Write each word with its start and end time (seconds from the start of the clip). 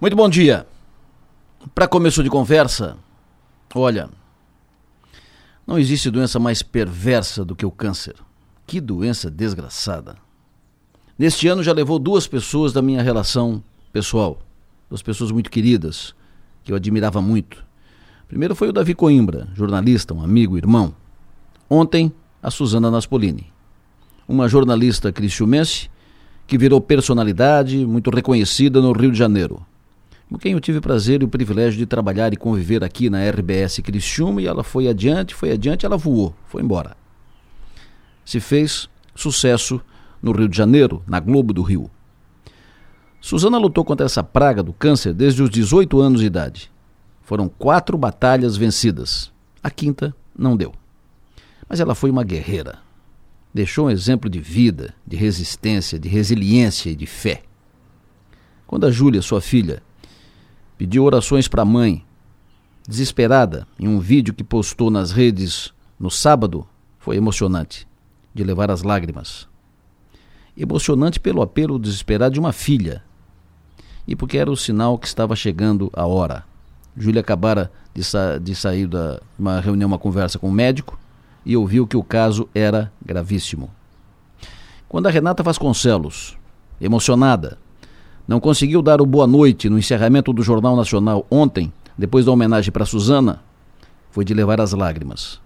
Muito 0.00 0.14
bom 0.14 0.28
dia. 0.28 0.64
Para 1.74 1.88
começo 1.88 2.22
de 2.22 2.30
conversa, 2.30 2.96
olha, 3.74 4.08
não 5.66 5.76
existe 5.76 6.08
doença 6.08 6.38
mais 6.38 6.62
perversa 6.62 7.44
do 7.44 7.56
que 7.56 7.66
o 7.66 7.70
câncer. 7.72 8.14
Que 8.64 8.80
doença 8.80 9.28
desgraçada. 9.28 10.14
Neste 11.18 11.48
ano 11.48 11.64
já 11.64 11.72
levou 11.72 11.98
duas 11.98 12.28
pessoas 12.28 12.72
da 12.72 12.80
minha 12.80 13.02
relação 13.02 13.60
pessoal, 13.92 14.38
duas 14.88 15.02
pessoas 15.02 15.32
muito 15.32 15.50
queridas, 15.50 16.14
que 16.62 16.70
eu 16.70 16.76
admirava 16.76 17.20
muito. 17.20 17.64
Primeiro 18.28 18.54
foi 18.54 18.68
o 18.68 18.72
Davi 18.72 18.94
Coimbra, 18.94 19.48
jornalista, 19.52 20.14
um 20.14 20.22
amigo, 20.22 20.56
irmão. 20.56 20.94
Ontem, 21.68 22.12
a 22.40 22.52
Suzana 22.52 22.88
Naspolini, 22.88 23.52
uma 24.28 24.46
jornalista 24.46 25.10
cristiumense 25.10 25.90
que 26.46 26.56
virou 26.56 26.80
personalidade 26.80 27.84
muito 27.84 28.10
reconhecida 28.10 28.80
no 28.80 28.92
Rio 28.92 29.10
de 29.10 29.18
Janeiro 29.18 29.66
com 30.28 30.38
quem 30.38 30.52
eu 30.52 30.60
tive 30.60 30.78
o 30.78 30.82
prazer 30.82 31.22
e 31.22 31.24
o 31.24 31.28
privilégio 31.28 31.78
de 31.78 31.86
trabalhar 31.86 32.32
e 32.32 32.36
conviver 32.36 32.84
aqui 32.84 33.08
na 33.08 33.26
RBS 33.28 33.78
Criciúma, 33.78 34.42
e 34.42 34.46
ela 34.46 34.62
foi 34.62 34.86
adiante, 34.86 35.34
foi 35.34 35.52
adiante, 35.52 35.86
ela 35.86 35.96
voou, 35.96 36.34
foi 36.46 36.62
embora. 36.62 36.96
Se 38.24 38.38
fez 38.38 38.88
sucesso 39.14 39.80
no 40.22 40.32
Rio 40.32 40.48
de 40.48 40.56
Janeiro, 40.56 41.02
na 41.06 41.18
Globo 41.18 41.52
do 41.52 41.62
Rio. 41.62 41.90
Suzana 43.20 43.58
lutou 43.58 43.84
contra 43.84 44.06
essa 44.06 44.22
praga 44.22 44.62
do 44.62 44.72
câncer 44.72 45.12
desde 45.14 45.42
os 45.42 45.50
18 45.50 46.00
anos 46.00 46.20
de 46.20 46.26
idade. 46.26 46.70
Foram 47.22 47.48
quatro 47.48 47.96
batalhas 47.96 48.56
vencidas. 48.56 49.32
A 49.62 49.70
quinta 49.70 50.14
não 50.36 50.56
deu. 50.56 50.72
Mas 51.68 51.80
ela 51.80 51.94
foi 51.94 52.10
uma 52.10 52.22
guerreira. 52.22 52.78
Deixou 53.52 53.86
um 53.86 53.90
exemplo 53.90 54.30
de 54.30 54.40
vida, 54.40 54.94
de 55.06 55.16
resistência, 55.16 55.98
de 55.98 56.08
resiliência 56.08 56.90
e 56.90 56.96
de 56.96 57.06
fé. 57.06 57.42
Quando 58.66 58.86
a 58.86 58.90
Júlia, 58.90 59.22
sua 59.22 59.40
filha, 59.40 59.82
pediu 60.78 61.04
orações 61.04 61.48
para 61.48 61.62
a 61.62 61.66
mãe. 61.66 62.04
Desesperada, 62.88 63.66
em 63.78 63.88
um 63.88 63.98
vídeo 63.98 64.32
que 64.32 64.44
postou 64.44 64.90
nas 64.90 65.10
redes 65.10 65.74
no 65.98 66.10
sábado, 66.10 66.64
foi 66.98 67.16
emocionante, 67.16 67.86
de 68.32 68.44
levar 68.44 68.70
as 68.70 68.82
lágrimas. 68.82 69.48
Emocionante 70.56 71.18
pelo 71.18 71.42
apelo 71.42 71.78
desesperado 71.78 72.32
de 72.32 72.40
uma 72.40 72.52
filha. 72.52 73.02
E 74.06 74.14
porque 74.14 74.38
era 74.38 74.50
o 74.50 74.56
sinal 74.56 74.96
que 74.96 75.06
estava 75.06 75.34
chegando 75.34 75.90
a 75.92 76.06
hora. 76.06 76.44
Júlia 76.96 77.20
acabara 77.20 77.70
de, 77.92 78.02
sa 78.02 78.38
de 78.38 78.54
sair 78.54 78.86
de 78.86 79.20
uma 79.38 79.60
reunião, 79.60 79.88
uma 79.88 79.98
conversa 79.98 80.38
com 80.38 80.48
o 80.48 80.52
médico 80.52 80.98
e 81.44 81.56
ouviu 81.56 81.86
que 81.86 81.96
o 81.96 82.02
caso 82.02 82.48
era 82.54 82.92
gravíssimo. 83.04 83.70
Quando 84.88 85.06
a 85.06 85.10
Renata 85.10 85.42
Vasconcelos, 85.42 86.38
emocionada, 86.80 87.58
não 88.28 88.38
conseguiu 88.38 88.82
dar 88.82 89.00
o 89.00 89.06
boa 89.06 89.26
noite 89.26 89.70
no 89.70 89.78
encerramento 89.78 90.34
do 90.34 90.42
Jornal 90.42 90.76
Nacional 90.76 91.26
ontem, 91.30 91.72
depois 91.96 92.26
da 92.26 92.30
homenagem 92.30 92.70
para 92.70 92.84
Suzana, 92.84 93.42
foi 94.10 94.22
de 94.22 94.34
levar 94.34 94.60
as 94.60 94.74
lágrimas, 94.74 95.40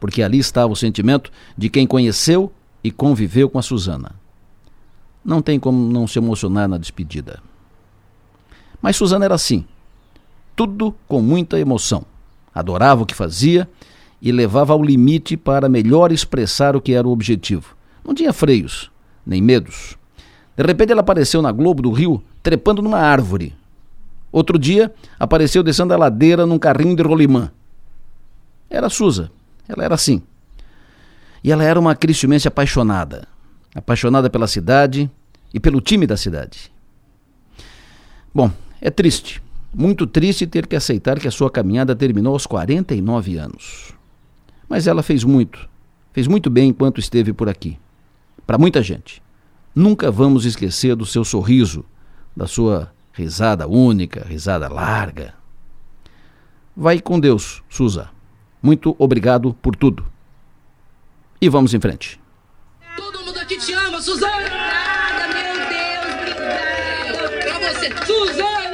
porque 0.00 0.20
ali 0.20 0.40
estava 0.40 0.72
o 0.72 0.76
sentimento 0.76 1.30
de 1.56 1.68
quem 1.70 1.86
conheceu 1.86 2.52
e 2.82 2.90
conviveu 2.90 3.48
com 3.48 3.56
a 3.56 3.62
Suzana. 3.62 4.16
Não 5.24 5.40
tem 5.40 5.60
como 5.60 5.90
não 5.92 6.08
se 6.08 6.18
emocionar 6.18 6.68
na 6.68 6.76
despedida. 6.76 7.40
Mas 8.82 8.96
Suzana 8.96 9.24
era 9.24 9.34
assim, 9.36 9.64
tudo 10.56 10.92
com 11.06 11.22
muita 11.22 11.58
emoção. 11.58 12.04
Adorava 12.52 13.04
o 13.04 13.06
que 13.06 13.14
fazia 13.14 13.68
e 14.20 14.32
levava 14.32 14.72
ao 14.72 14.82
limite 14.82 15.36
para 15.36 15.68
melhor 15.68 16.10
expressar 16.10 16.74
o 16.74 16.80
que 16.80 16.94
era 16.94 17.06
o 17.06 17.12
objetivo. 17.12 17.76
Não 18.04 18.12
tinha 18.12 18.32
freios, 18.32 18.90
nem 19.24 19.40
medos. 19.40 19.96
De 20.56 20.62
repente 20.62 20.92
ela 20.92 21.00
apareceu 21.00 21.42
na 21.42 21.50
Globo 21.50 21.82
do 21.82 21.90
Rio, 21.90 22.22
trepando 22.42 22.80
numa 22.80 22.98
árvore. 22.98 23.54
Outro 24.30 24.58
dia, 24.58 24.92
apareceu 25.18 25.62
descendo 25.62 25.94
a 25.94 25.96
ladeira 25.96 26.46
num 26.46 26.58
carrinho 26.58 26.96
de 26.96 27.02
rolimã. 27.02 27.50
Era 28.68 28.88
Suza. 28.88 29.30
Ela 29.68 29.84
era 29.84 29.94
assim. 29.94 30.22
E 31.42 31.52
ela 31.52 31.62
era 31.62 31.78
uma 31.78 31.94
cristiumense 31.94 32.48
apaixonada. 32.48 33.28
Apaixonada 33.74 34.28
pela 34.30 34.46
cidade 34.46 35.10
e 35.52 35.60
pelo 35.60 35.80
time 35.80 36.06
da 36.06 36.16
cidade. 36.16 36.72
Bom, 38.34 38.50
é 38.80 38.90
triste. 38.90 39.42
Muito 39.72 40.06
triste 40.06 40.46
ter 40.46 40.66
que 40.66 40.76
aceitar 40.76 41.18
que 41.18 41.28
a 41.28 41.32
sua 41.32 41.50
caminhada 41.50 41.94
terminou 41.96 42.32
aos 42.32 42.46
49 42.46 43.36
anos. 43.38 43.92
Mas 44.68 44.86
ela 44.86 45.02
fez 45.02 45.24
muito. 45.24 45.68
Fez 46.12 46.26
muito 46.26 46.48
bem 46.50 46.70
enquanto 46.70 47.00
esteve 47.00 47.32
por 47.32 47.48
aqui. 47.48 47.78
Para 48.46 48.58
muita 48.58 48.82
gente. 48.82 49.23
Nunca 49.74 50.10
vamos 50.10 50.44
esquecer 50.44 50.94
do 50.94 51.04
seu 51.04 51.24
sorriso, 51.24 51.84
da 52.36 52.46
sua 52.46 52.92
risada 53.12 53.66
única, 53.66 54.24
risada 54.26 54.68
larga. 54.68 55.34
Vai 56.76 57.00
com 57.00 57.18
Deus, 57.18 57.62
Suza. 57.68 58.10
Muito 58.62 58.94
obrigado 58.98 59.52
por 59.54 59.74
tudo. 59.74 60.06
E 61.40 61.48
vamos 61.48 61.74
em 61.74 61.80
frente. 61.80 62.20
Todo 62.96 63.24
mundo 63.24 63.38
aqui 63.38 63.58
te 63.58 63.72
ama, 63.72 64.00
Suzana! 64.00 64.36
Obrigada, 64.36 65.28
meu 65.34 65.54
Deus, 65.68 66.14
obrigada. 66.18 67.28
Pra 67.40 67.58
você, 67.58 68.06
Suzana! 68.06 68.73